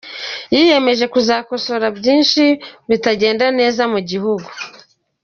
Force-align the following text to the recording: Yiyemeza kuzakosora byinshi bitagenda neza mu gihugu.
Yiyemeza 0.53 1.05
kuzakosora 1.13 1.87
byinshi 1.97 2.43
bitagenda 2.89 3.45
neza 3.59 3.81
mu 3.93 3.99
gihugu. 4.09 4.49